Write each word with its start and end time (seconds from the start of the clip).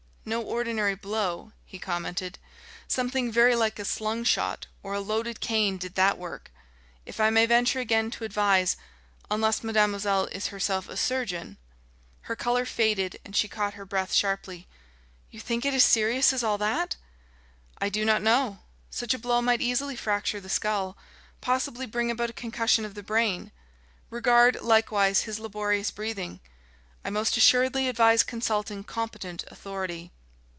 "No 0.23 0.43
ordinary 0.43 0.93
blow," 0.93 1.51
he 1.65 1.79
commented; 1.79 2.37
"something 2.87 3.31
very 3.31 3.55
like 3.55 3.79
a 3.79 3.83
slung 3.85 4.23
shot 4.23 4.67
or 4.83 4.93
a 4.93 4.99
loaded 4.99 5.39
cane 5.39 5.79
did 5.79 5.95
that 5.95 6.15
work. 6.19 6.51
If 7.07 7.19
I 7.19 7.31
may 7.31 7.47
venture 7.47 7.79
again 7.79 8.11
to 8.11 8.23
advise 8.23 8.77
unless 9.31 9.63
mademoiselle 9.63 10.25
is 10.25 10.49
herself 10.49 10.87
a 10.87 10.95
surgeon" 10.95 11.57
Her 12.29 12.35
colour 12.35 12.65
faded 12.65 13.19
and 13.25 13.35
she 13.35 13.47
caught 13.47 13.73
her 13.73 13.83
breath 13.83 14.13
sharply. 14.13 14.67
"You 15.31 15.39
think 15.39 15.65
it 15.65 15.73
as 15.73 15.83
serious 15.83 16.31
as 16.31 16.43
all 16.43 16.59
that?" 16.59 16.97
"I 17.79 17.89
do 17.89 18.05
not 18.05 18.21
know. 18.21 18.59
Such 18.91 19.15
a 19.15 19.19
blow 19.19 19.41
might 19.41 19.59
easily 19.59 19.95
fracture 19.95 20.39
the 20.39 20.49
skull, 20.49 20.95
possibly 21.41 21.87
bring 21.87 22.11
about 22.11 22.29
a 22.29 22.33
concussion 22.33 22.85
of 22.85 22.93
the 22.93 23.01
brain. 23.03 23.51
Regard, 24.11 24.61
likewise, 24.61 25.21
his 25.23 25.39
laborious 25.39 25.89
breathing. 25.89 26.41
I 27.03 27.09
most 27.09 27.35
assuredly 27.35 27.87
advise 27.87 28.21
consulting 28.21 28.83
competent 28.83 29.43
authority." 29.47 30.11